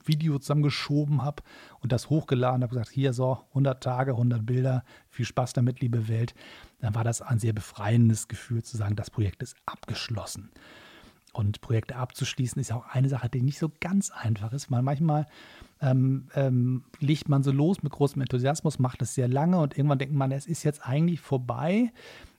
[0.08, 1.44] Video zusammengeschoben habe
[1.80, 6.08] und das hochgeladen habe, gesagt, hier so 100 Tage, 100 Bilder, viel Spaß damit, liebe
[6.08, 6.34] Welt,
[6.82, 10.52] dann war das ein sehr befreiendes Gefühl zu sagen, das Projekt ist abgeschlossen.
[11.34, 14.84] Und Projekte abzuschließen ist ja auch eine Sache, die nicht so ganz einfach ist, weil
[14.84, 15.26] manchmal
[15.82, 19.98] ähm, ähm, legt man so los mit großem Enthusiasmus, macht es sehr lange und irgendwann
[19.98, 21.92] denkt man, es ist jetzt eigentlich vorbei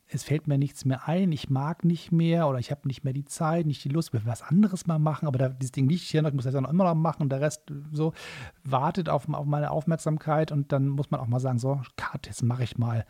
[0.06, 3.12] es fällt mir nichts mehr ein, ich mag nicht mehr oder ich habe nicht mehr
[3.12, 6.02] die Zeit, nicht die Lust, will was anderes mal machen, aber da, dieses Ding liegt
[6.02, 8.12] hier noch, ich muss das dann immer noch machen und der Rest so
[8.62, 12.42] wartet auf, auf meine Aufmerksamkeit und dann muss man auch mal sagen, so, Kat, jetzt
[12.42, 13.06] mache ich mal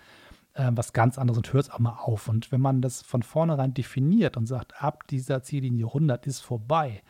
[0.54, 2.28] äh, was ganz anderes und hört es auch mal auf.
[2.28, 7.02] Und wenn man das von vornherein definiert und sagt, ab dieser Ziellinie 100 ist vorbei,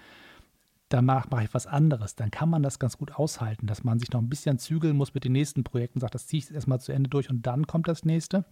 [0.94, 4.12] danach mache ich was anderes, dann kann man das ganz gut aushalten, dass man sich
[4.12, 6.92] noch ein bisschen zügeln muss mit den nächsten Projekten, sagt, das ziehe ich erstmal zu
[6.92, 8.44] Ende durch und dann kommt das nächste.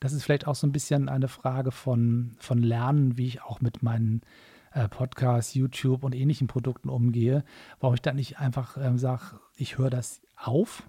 [0.00, 3.60] Das ist vielleicht auch so ein bisschen eine Frage von, von Lernen, wie ich auch
[3.60, 4.22] mit meinen
[4.72, 7.44] äh, Podcasts, YouTube und ähnlichen Produkten umgehe,
[7.78, 10.84] warum ich dann nicht einfach äh, sage, ich höre das auf,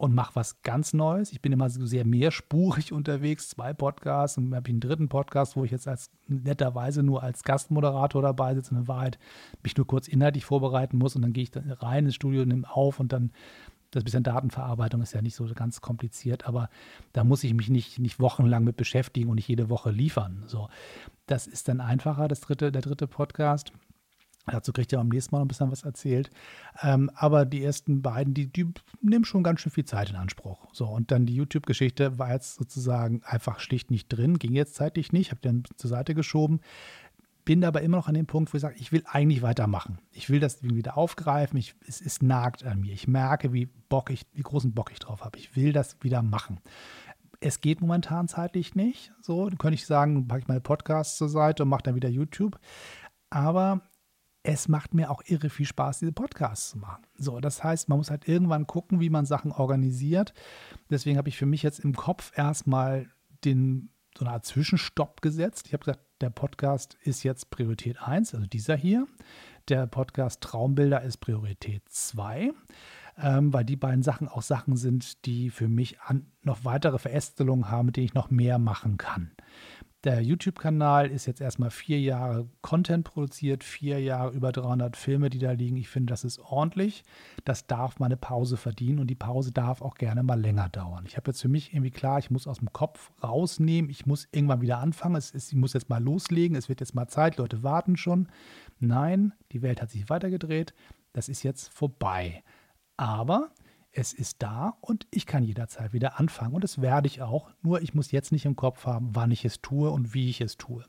[0.00, 1.30] und mache was ganz Neues.
[1.30, 5.64] Ich bin immer so sehr mehrspurig unterwegs, zwei Podcasts und habe einen dritten Podcast, wo
[5.64, 9.18] ich jetzt als netterweise nur als Gastmoderator dabei sitze und in Wahrheit
[9.62, 12.70] mich nur kurz inhaltlich vorbereiten muss und dann gehe ich dann rein ins Studio, nehme
[12.70, 13.32] auf und dann
[13.90, 16.70] das bisschen Datenverarbeitung ist ja nicht so ganz kompliziert, aber
[17.12, 20.44] da muss ich mich nicht, nicht wochenlang mit beschäftigen und nicht jede Woche liefern.
[20.46, 20.68] So,
[21.26, 23.72] das ist dann einfacher, das dritte, der dritte Podcast.
[24.50, 26.30] Dazu kriegt ihr am nächsten Mal noch ein bisschen was erzählt.
[26.82, 28.66] Ähm, aber die ersten beiden, die, die
[29.00, 30.66] nehmen schon ganz schön viel Zeit in Anspruch.
[30.72, 35.12] So, und dann die YouTube-Geschichte war jetzt sozusagen einfach schlicht nicht drin, ging jetzt zeitlich
[35.12, 36.60] nicht, habe den zur Seite geschoben.
[37.44, 39.98] Bin aber immer noch an dem Punkt, wo ich sage, ich will eigentlich weitermachen.
[40.12, 41.58] Ich will das wieder aufgreifen.
[41.58, 42.92] Ich, es, es nagt an mir.
[42.92, 45.38] Ich merke, wie Bock ich, wie großen Bock ich drauf habe.
[45.38, 46.60] Ich will das wieder machen.
[47.40, 49.12] Es geht momentan zeitlich nicht.
[49.22, 52.10] So, dann könnte ich sagen, packe ich meine Podcasts zur Seite und mache dann wieder
[52.10, 52.60] YouTube.
[53.30, 53.80] Aber
[54.42, 57.02] es macht mir auch irre viel Spaß, diese Podcasts zu machen.
[57.16, 60.32] So, das heißt, man muss halt irgendwann gucken, wie man Sachen organisiert.
[60.88, 63.08] Deswegen habe ich für mich jetzt im Kopf erstmal
[63.44, 65.66] den so eine Art Zwischenstopp gesetzt.
[65.66, 69.06] Ich habe gesagt, der Podcast ist jetzt Priorität 1, also dieser hier.
[69.68, 72.52] Der Podcast Traumbilder ist Priorität 2,
[73.22, 77.70] ähm, weil die beiden Sachen auch Sachen sind, die für mich an, noch weitere Verästelungen
[77.70, 79.32] haben, mit denen ich noch mehr machen kann.
[80.04, 85.38] Der YouTube-Kanal ist jetzt erstmal vier Jahre Content produziert, vier Jahre über 300 Filme, die
[85.38, 85.76] da liegen.
[85.76, 87.04] Ich finde, das ist ordentlich.
[87.44, 91.04] Das darf mal eine Pause verdienen und die Pause darf auch gerne mal länger dauern.
[91.06, 94.26] Ich habe jetzt für mich irgendwie klar, ich muss aus dem Kopf rausnehmen, ich muss
[94.32, 95.16] irgendwann wieder anfangen.
[95.16, 98.28] Es ist, ich muss jetzt mal loslegen, es wird jetzt mal Zeit, Leute warten schon.
[98.78, 100.72] Nein, die Welt hat sich weitergedreht.
[101.12, 102.42] Das ist jetzt vorbei.
[103.00, 103.48] Aber
[103.92, 107.50] es ist da und ich kann jederzeit wieder anfangen und das werde ich auch.
[107.62, 110.42] Nur ich muss jetzt nicht im Kopf haben, wann ich es tue und wie ich
[110.42, 110.84] es tue.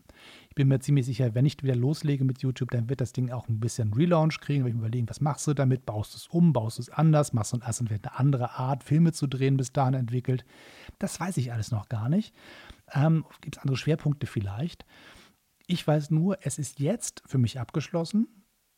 [0.50, 3.32] Ich bin mir ziemlich sicher, wenn ich wieder loslege mit YouTube, dann wird das Ding
[3.32, 4.68] auch ein bisschen Relaunch kriegen.
[4.68, 5.86] Ich mir überlegen, was machst du damit?
[5.86, 6.52] Baust du es um?
[6.52, 7.32] Baust du es anders?
[7.32, 10.44] Machst du erst eine andere Art, Filme zu drehen, bis dahin entwickelt?
[11.00, 12.36] Das weiß ich alles noch gar nicht.
[12.92, 14.86] Ähm, Gibt es andere Schwerpunkte vielleicht?
[15.66, 18.28] Ich weiß nur, es ist jetzt für mich abgeschlossen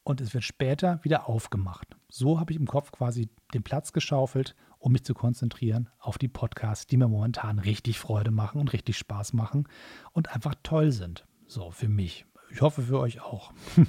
[0.04, 1.96] und es wird später wieder aufgemacht.
[2.10, 6.28] So habe ich im Kopf quasi den Platz geschaufelt, um mich zu konzentrieren auf die
[6.28, 9.68] Podcasts, die mir momentan richtig Freude machen und richtig Spaß machen
[10.12, 11.26] und einfach toll sind.
[11.48, 12.26] So für mich.
[12.52, 13.54] ich hoffe für euch auch.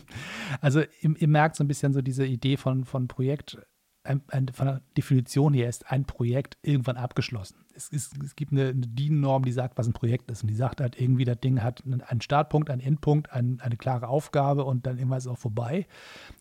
[0.61, 3.59] Also ihr, ihr, merkt so ein bisschen so diese Idee von, von Projekt,
[4.05, 7.65] ein, ein, von der Definition her ist ein Projekt irgendwann abgeschlossen.
[7.75, 10.43] Es, ist, es gibt eine, eine DIN-Norm, die sagt, was ein Projekt ist.
[10.43, 14.09] Und die sagt halt irgendwie, das Ding hat einen Startpunkt, einen Endpunkt, ein, eine klare
[14.09, 15.87] Aufgabe und dann irgendwann ist es auch vorbei.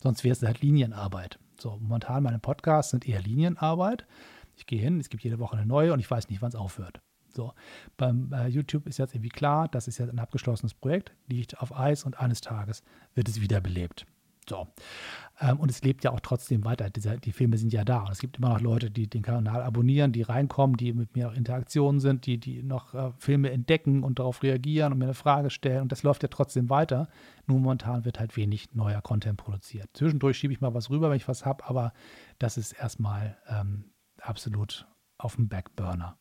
[0.02, 1.38] Sonst wäre es halt Linienarbeit.
[1.58, 4.06] So, momentan meine Podcasts sind eher Linienarbeit.
[4.56, 6.54] Ich gehe hin, es gibt jede Woche eine neue und ich weiß nicht, wann es
[6.54, 7.00] aufhört.
[7.34, 7.52] So,
[7.96, 11.76] beim äh, YouTube ist jetzt irgendwie klar, das ist jetzt ein abgeschlossenes Projekt, liegt auf
[11.76, 14.06] Eis und eines Tages wird es wiederbelebt.
[14.48, 14.68] So.
[15.40, 16.90] Ähm, und es lebt ja auch trotzdem weiter.
[16.90, 18.00] Die Filme sind ja da.
[18.02, 21.28] Und es gibt immer noch Leute, die den Kanal abonnieren, die reinkommen, die mit mir
[21.28, 25.14] auch Interaktionen sind, die, die noch äh, Filme entdecken und darauf reagieren und mir eine
[25.14, 25.82] Frage stellen.
[25.82, 27.08] Und das läuft ja trotzdem weiter.
[27.46, 29.88] Nur momentan wird halt wenig neuer Content produziert.
[29.94, 31.92] Zwischendurch schiebe ich mal was rüber, wenn ich was habe, aber
[32.38, 34.86] das ist erstmal ähm, absolut
[35.18, 36.18] auf dem Backburner.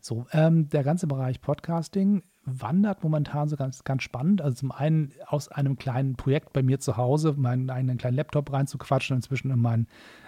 [0.00, 4.42] So, ähm, der ganze Bereich Podcasting wandert momentan so ganz, ganz spannend.
[4.42, 8.52] Also zum einen aus einem kleinen Projekt bei mir zu Hause, meinen eigenen kleinen Laptop
[8.52, 9.86] reinzuquatschen, inzwischen in meinen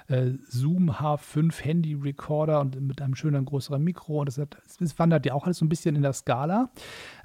[0.08, 4.20] äh, Zoom H5 Handy Recorder und mit einem schönen größeren Mikro.
[4.20, 6.70] Und das, hat, das wandert ja auch alles so ein bisschen in der Skala.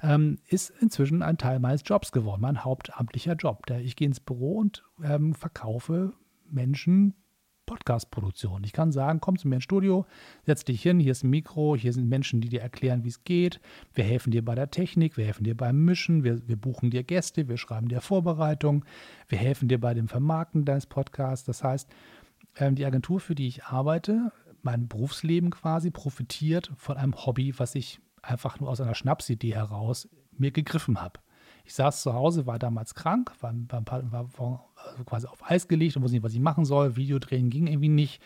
[0.02, 3.66] Ähm, ist inzwischen ein Teil meines Jobs geworden, mein hauptamtlicher Job.
[3.66, 6.12] Der, ich gehe ins Büro und ähm, verkaufe
[6.50, 7.14] Menschen
[7.66, 8.64] Podcast-Produktion.
[8.64, 10.06] Ich kann sagen, komm zu mir ins Studio,
[10.44, 13.24] setz dich hin, hier ist ein Mikro, hier sind Menschen, die dir erklären, wie es
[13.24, 13.60] geht.
[13.94, 17.02] Wir helfen dir bei der Technik, wir helfen dir beim Mischen, wir, wir buchen dir
[17.02, 18.84] Gäste, wir schreiben dir Vorbereitung,
[19.28, 21.46] wir helfen dir bei dem Vermarkten deines Podcasts.
[21.46, 21.88] Das heißt,
[22.56, 27.74] ähm, die Agentur, für die ich arbeite, mein Berufsleben quasi, profitiert von einem Hobby, was
[27.74, 31.20] ich einfach nur aus einer Schnapsidee heraus mir gegriffen habe.
[31.64, 34.70] Ich saß zu Hause, war damals krank, war, war, war, war
[35.06, 36.96] quasi auf Eis gelegt und wusste nicht, was ich machen soll.
[36.96, 38.22] Videodrehen ging irgendwie nicht,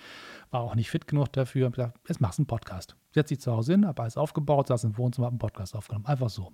[0.50, 1.66] war auch nicht fit genug dafür.
[1.66, 2.96] Hab gesagt, jetzt machst du einen Podcast.
[3.12, 6.06] Setz dich zu Hause hin, habe alles aufgebaut, saß im Wohnzimmer, habe einen Podcast aufgenommen.
[6.06, 6.52] Einfach so.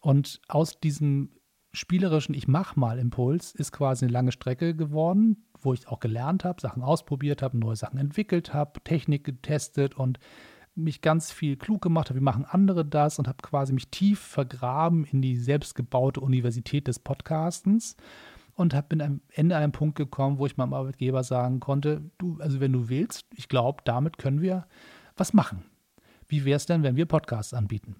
[0.00, 1.30] Und aus diesem
[1.72, 6.44] spielerischen Ich mach mal Impuls ist quasi eine lange Strecke geworden, wo ich auch gelernt
[6.44, 10.18] habe, Sachen ausprobiert habe, neue Sachen entwickelt habe, Technik getestet und
[10.76, 14.20] mich ganz viel klug gemacht habe, wie machen andere das und habe quasi mich tief
[14.20, 17.96] vergraben in die selbstgebaute Universität des Podcastens
[18.54, 22.10] und hab, bin am Ende an einen Punkt gekommen, wo ich meinem Arbeitgeber sagen konnte,
[22.18, 24.66] du, also wenn du willst, ich glaube, damit können wir
[25.16, 25.64] was machen.
[26.28, 27.96] Wie wäre es denn, wenn wir Podcasts anbieten?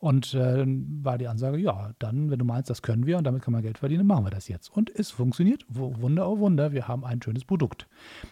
[0.00, 3.42] Und äh, war die Ansage, ja, dann, wenn du meinst, das können wir und damit
[3.42, 4.74] kann man Geld verdienen, machen wir das jetzt.
[4.74, 5.66] Und es funktioniert.
[5.68, 7.86] Wunder, oh Wunder, wir haben ein schönes Produkt.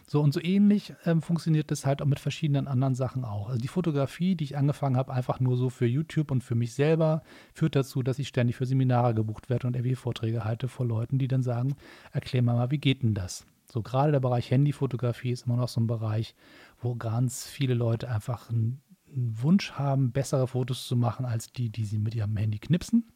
[0.07, 3.49] So und so ähnlich ähm, funktioniert es halt auch mit verschiedenen anderen Sachen auch.
[3.49, 6.73] Also die Fotografie, die ich angefangen habe, einfach nur so für YouTube und für mich
[6.73, 11.19] selber, führt dazu, dass ich ständig für Seminare gebucht werde und RW-Vorträge halte vor Leuten,
[11.19, 11.77] die dann sagen,
[12.13, 13.45] erklär mal mal, wie geht denn das?
[13.71, 16.35] So gerade der Bereich Handyfotografie ist immer noch so ein Bereich,
[16.81, 18.81] wo ganz viele Leute einfach ein
[19.15, 23.11] einen Wunsch haben, bessere Fotos zu machen als die, die sie mit ihrem Handy knipsen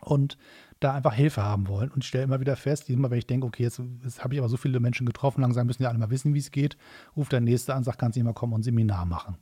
[0.00, 0.36] und
[0.80, 1.90] da einfach Hilfe haben wollen.
[1.90, 4.40] Und ich stelle immer wieder fest, immer wenn ich denke, okay, jetzt, jetzt habe ich
[4.40, 6.76] aber so viele Menschen getroffen, langsam müssen ja alle mal wissen, wie es geht,
[7.16, 9.38] ruft der Nächste an, sagt, kannst du mal kommen und ein Seminar machen.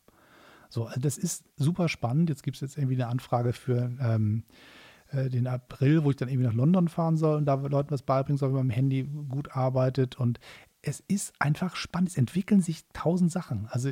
[0.69, 2.31] So, also das ist super spannend.
[2.31, 4.45] Jetzt gibt es jetzt irgendwie eine Anfrage für ähm,
[5.09, 8.03] äh, den April, wo ich dann irgendwie nach London fahren soll und da Leuten was
[8.03, 10.19] beibringen soll, wie man mit dem Handy gut arbeitet.
[10.19, 10.41] Und
[10.83, 12.11] es ist einfach spannend.
[12.11, 13.69] Es entwickeln sich tausend Sachen.
[13.71, 13.91] Also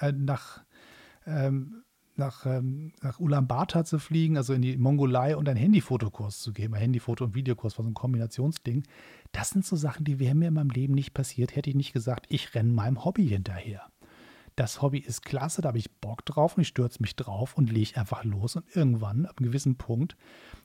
[0.00, 0.64] äh, nach
[1.28, 1.82] ähm,
[2.18, 6.74] nach, ähm, nach Ulaanbaatar zu fliegen, also in die Mongolei und einen Handyfotokurs zu geben.
[6.74, 8.82] Ein Handyfoto- und Videokurs war so ein Kombinationsding.
[9.32, 11.92] Das sind so Sachen, die wären mir in meinem Leben nicht passiert, hätte ich nicht
[11.92, 13.82] gesagt, ich renne meinem Hobby hinterher.
[14.56, 17.70] Das Hobby ist klasse, da habe ich Bock drauf und ich stürze mich drauf und
[17.70, 18.56] lege einfach los.
[18.56, 20.16] Und irgendwann, ab einem gewissen Punkt,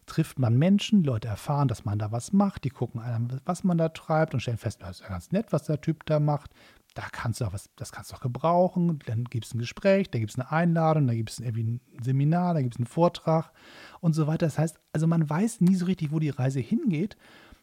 [0.07, 3.77] trifft man Menschen, Leute erfahren, dass man da was macht, die gucken einem, was man
[3.77, 6.49] da treibt und stellen fest, das ist ja ganz nett, was der Typ da macht
[6.93, 8.99] da kannst du auch was, das kannst du auch gebrauchen.
[9.05, 11.81] Dann gibt es ein Gespräch, da gibt es eine Einladung, da gibt es irgendwie ein
[12.01, 13.51] Seminar, da gibt es einen Vortrag
[13.99, 14.45] und so weiter.
[14.45, 17.17] Das heißt, also man weiß nie so richtig, wo die Reise hingeht.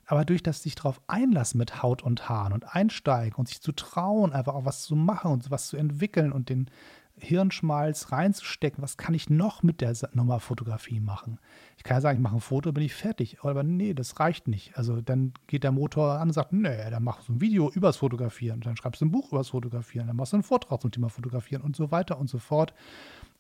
[0.07, 3.71] Aber durch das sich darauf einlassen mit Haut und Haaren und einsteigen und sich zu
[3.71, 6.69] trauen, einfach auch was zu machen und was zu entwickeln und den,
[7.21, 11.39] Hirnschmalz reinzustecken, was kann ich noch mit der Nummer Fotografie machen?
[11.77, 13.39] Ich kann ja sagen, ich mache ein Foto, bin ich fertig.
[13.43, 14.77] Aber nee, das reicht nicht.
[14.77, 17.99] Also dann geht der Motor an und sagt, nee, dann machst du ein Video übers
[17.99, 21.09] Fotografieren, dann schreibst du ein Buch übers Fotografieren, dann machst du einen Vortrag zum Thema
[21.09, 22.75] Fotografieren und so weiter und so fort.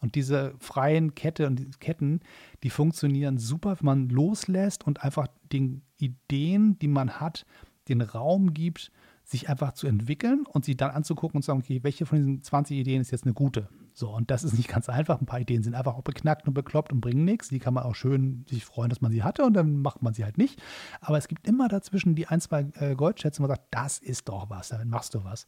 [0.01, 2.21] Und diese freien Kette und die Ketten,
[2.62, 7.45] die funktionieren super, wenn man loslässt und einfach den Ideen, die man hat,
[7.88, 8.90] den Raum gibt,
[9.31, 12.43] sich einfach zu entwickeln und sie dann anzugucken und zu sagen, okay, welche von diesen
[12.43, 13.69] 20 Ideen ist jetzt eine gute?
[13.93, 15.21] So, und das ist nicht ganz einfach.
[15.21, 17.49] Ein paar Ideen sind einfach auch beknackt und bekloppt und bringen nichts.
[17.49, 20.14] Die kann man auch schön sich freuen, dass man sie hatte und dann macht man
[20.14, 20.61] sie halt nicht.
[21.01, 24.29] Aber es gibt immer dazwischen die ein, zwei äh, Goldschätze, wo man sagt, das ist
[24.29, 25.47] doch was, damit machst du was.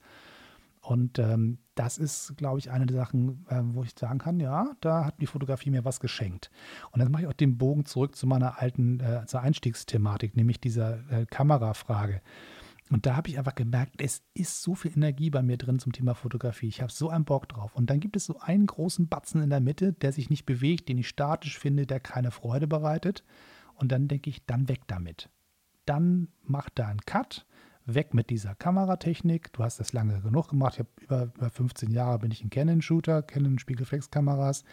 [0.81, 4.73] Und ähm, das ist, glaube ich, eine der Sachen, äh, wo ich sagen kann, ja,
[4.81, 6.51] da hat die Fotografie mir was geschenkt.
[6.90, 10.61] Und dann mache ich auch den Bogen zurück zu meiner alten, äh, zur Einstiegsthematik, nämlich
[10.61, 12.21] dieser äh, Kamerafrage.
[12.92, 15.92] Und da habe ich einfach gemerkt, es ist so viel Energie bei mir drin zum
[15.92, 16.68] Thema Fotografie.
[16.68, 17.74] Ich habe so einen Bock drauf.
[17.74, 20.90] Und dann gibt es so einen großen Batzen in der Mitte, der sich nicht bewegt,
[20.90, 23.24] den ich statisch finde, der keine Freude bereitet.
[23.76, 25.31] Und dann denke ich, dann weg damit.
[25.87, 27.46] Dann mach da einen Cut
[27.87, 29.55] weg mit dieser Kameratechnik.
[29.55, 30.78] Du hast das lange genug gemacht.
[30.78, 34.64] Ich über, über 15 Jahre bin ich ein Canon-Shooter, Canon Spiegelreflexkameras.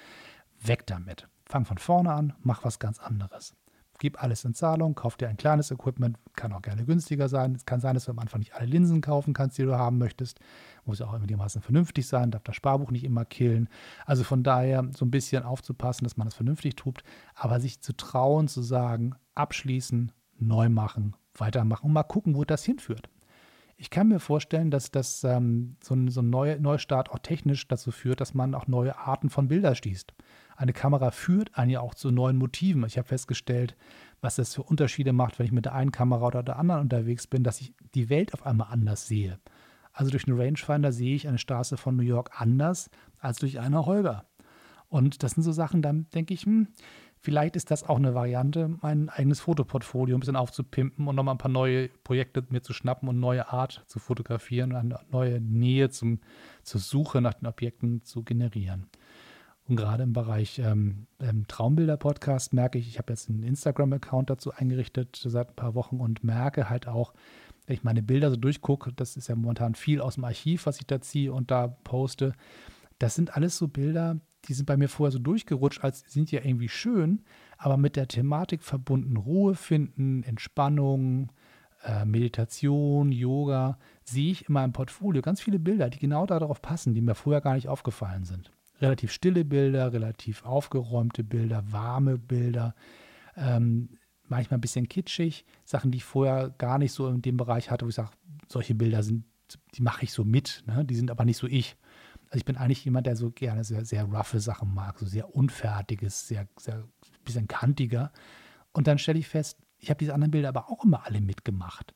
[0.59, 1.29] Weg damit.
[1.45, 3.55] Fang von vorne an, mach was ganz anderes.
[3.99, 7.53] Gib alles in Zahlung, kauf dir ein kleines Equipment, kann auch gerne günstiger sein.
[7.53, 9.97] Es kann sein, dass du am Anfang nicht alle Linsen kaufen kannst, die du haben
[9.97, 10.39] möchtest.
[10.85, 13.67] Muss auch einigermaßen vernünftig sein, darf das Sparbuch nicht immer killen.
[14.05, 17.03] Also von daher so ein bisschen aufzupassen, dass man das vernünftig tut,
[17.35, 22.63] aber sich zu trauen, zu sagen, abschließen, neu machen, weitermachen und mal gucken, wo das
[22.63, 23.09] hinführt.
[23.81, 27.65] Ich kann mir vorstellen, dass das ähm, so ein, so ein Neu Neustart auch technisch
[27.67, 30.13] dazu führt, dass man auch neue Arten von Bildern schießt.
[30.59, 32.83] Eine Kamera führt einen ja auch zu neuen Motiven.
[32.85, 33.77] Ich habe festgestellt,
[34.19, 37.27] was das für Unterschiede macht, wenn ich mit der einen Kamera oder der anderen unterwegs
[37.27, 39.39] bin, dass ich die Welt auf einmal anders sehe.
[39.93, 43.85] Also durch einen Rangefinder sehe ich eine Straße von New York anders als durch eine
[43.85, 44.25] Holger.
[44.89, 46.67] Und das sind so Sachen, dann denke ich, hm,
[47.21, 51.39] Vielleicht ist das auch eine Variante, mein eigenes Fotoportfolio ein bisschen aufzupimpen und nochmal ein
[51.39, 56.21] paar neue Projekte mir zu schnappen und neue Art zu fotografieren, eine neue Nähe zum,
[56.63, 58.87] zur Suche nach den Objekten zu generieren.
[59.69, 64.51] Und gerade im Bereich ähm, ähm, Traumbilder-Podcast merke ich, ich habe jetzt einen Instagram-Account dazu
[64.51, 67.13] eingerichtet seit ein paar Wochen und merke halt auch,
[67.67, 70.79] wenn ich meine Bilder so durchgucke, das ist ja momentan viel aus dem Archiv, was
[70.79, 72.33] ich da ziehe und da poste.
[72.97, 76.43] Das sind alles so Bilder, die sind bei mir vorher so durchgerutscht, als sind ja
[76.43, 77.21] irgendwie schön,
[77.59, 81.31] aber mit der Thematik verbunden Ruhe finden, Entspannung,
[81.83, 86.95] äh, Meditation, Yoga, sehe ich in meinem Portfolio ganz viele Bilder, die genau darauf passen,
[86.95, 88.51] die mir vorher gar nicht aufgefallen sind.
[88.81, 92.75] Relativ stille Bilder, relativ aufgeräumte Bilder, warme Bilder,
[93.35, 97.71] ähm, manchmal ein bisschen kitschig, Sachen, die ich vorher gar nicht so in dem Bereich
[97.71, 98.11] hatte, wo ich sage,
[98.47, 99.25] solche Bilder sind,
[99.75, 100.85] die mache ich so mit, ne?
[100.85, 101.75] die sind aber nicht so ich.
[102.25, 105.35] Also ich bin eigentlich jemand, der so gerne sehr, sehr roughe Sachen mag, so sehr
[105.35, 106.87] unfertiges, sehr, sehr
[107.23, 108.11] bisschen kantiger.
[108.71, 111.93] Und dann stelle ich fest, ich habe diese anderen Bilder aber auch immer alle mitgemacht,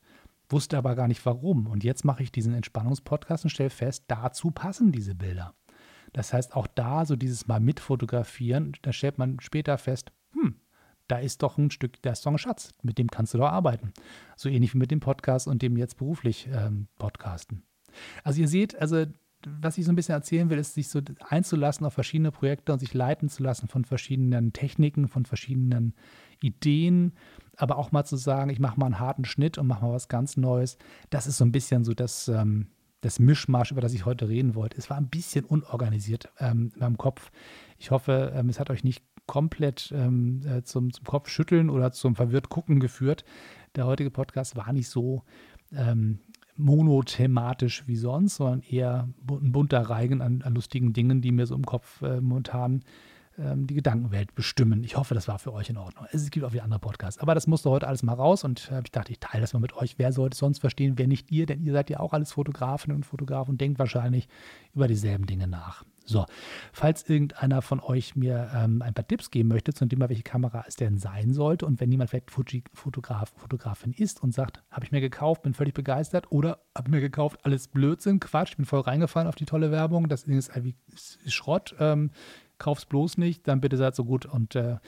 [0.48, 1.66] wusste aber gar nicht warum.
[1.66, 5.54] Und jetzt mache ich diesen Entspannungspodcast und stelle fest, dazu passen diese Bilder.
[6.14, 10.54] Das heißt, auch da so dieses Mal mitfotografieren, da stellt man später fest, hm,
[11.08, 13.50] da ist doch ein Stück, der ist doch ein Schatz, mit dem kannst du doch
[13.50, 13.92] arbeiten.
[14.36, 17.64] So ähnlich wie mit dem Podcast und dem jetzt beruflich ähm, Podcasten.
[18.22, 19.04] Also ihr seht, also
[19.60, 22.78] was ich so ein bisschen erzählen will, ist, sich so einzulassen auf verschiedene Projekte und
[22.78, 25.94] sich leiten zu lassen von verschiedenen Techniken, von verschiedenen
[26.40, 27.12] Ideen,
[27.56, 30.08] aber auch mal zu sagen, ich mache mal einen harten Schnitt und mache mal was
[30.08, 30.78] ganz Neues.
[31.10, 32.68] Das ist so ein bisschen so das, ähm,
[33.04, 34.78] das Mischmasch, über das ich heute reden wollte.
[34.78, 37.30] Es war ein bisschen unorganisiert ähm, in meinem Kopf.
[37.78, 42.14] Ich hoffe, ähm, es hat euch nicht komplett ähm, äh, zum, zum Kopfschütteln oder zum
[42.14, 43.24] verwirrt gucken geführt.
[43.76, 45.22] Der heutige Podcast war nicht so
[45.72, 46.20] ähm,
[46.56, 51.54] monothematisch wie sonst, sondern eher ein bunter Reigen an, an, lustigen Dingen, die mir so
[51.54, 52.84] im Kopf äh, momentan
[53.38, 54.84] ähm, die Gedankenwelt bestimmen.
[54.84, 56.06] Ich hoffe, das war für euch in Ordnung.
[56.12, 57.20] Es gibt auch wieder andere Podcasts.
[57.20, 59.60] Aber das musste heute alles mal raus und äh, ich dachte, ich teile das mal
[59.60, 59.98] mit euch.
[59.98, 61.46] Wer sollte es sonst verstehen, wer nicht ihr?
[61.46, 64.28] Denn ihr seid ja auch alles Fotografen und Fotografen und denkt wahrscheinlich
[64.74, 65.84] über dieselben Dinge nach.
[66.06, 66.26] So,
[66.72, 70.64] falls irgendeiner von euch mir ähm, ein paar Tipps geben möchte zum Thema, welche Kamera
[70.68, 74.92] es denn sein sollte und wenn jemand vielleicht Fotograf, Fotografin ist und sagt, habe ich
[74.92, 79.28] mir gekauft, bin völlig begeistert oder habe mir gekauft, alles Blödsinn, Quatsch, bin voll reingefallen
[79.28, 80.50] auf die tolle Werbung, das Ding ist,
[80.94, 82.10] ist Schrott, ähm,
[82.58, 84.78] kauf's bloß nicht, dann bitte seid so gut und äh,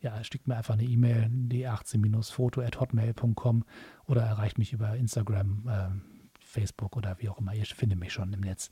[0.00, 3.64] ja, schickt mir einfach eine E-Mail, d18-foto.hotmail.com
[4.06, 5.88] oder erreicht mich über Instagram, äh,
[6.40, 7.54] Facebook oder wie auch immer.
[7.54, 8.70] Ihr findet mich schon im Netz.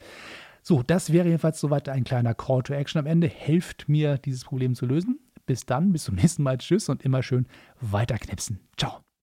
[0.63, 3.29] So, das wäre jedenfalls soweit ein kleiner Call to Action am Ende.
[3.29, 5.19] Helft mir, dieses Problem zu lösen.
[5.47, 6.59] Bis dann, bis zum nächsten Mal.
[6.59, 7.47] Tschüss und immer schön
[7.81, 8.61] weiterknipsen.
[8.77, 9.01] Ciao.